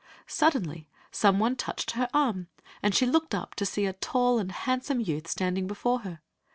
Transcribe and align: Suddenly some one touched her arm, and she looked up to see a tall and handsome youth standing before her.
Suddenly 0.25 0.87
some 1.11 1.37
one 1.37 1.55
touched 1.55 1.91
her 1.91 2.09
arm, 2.11 2.47
and 2.81 2.95
she 2.95 3.05
looked 3.05 3.35
up 3.35 3.53
to 3.53 3.67
see 3.67 3.85
a 3.85 3.93
tall 3.93 4.39
and 4.39 4.51
handsome 4.51 4.99
youth 4.99 5.27
standing 5.27 5.67
before 5.67 5.99
her. 5.99 6.21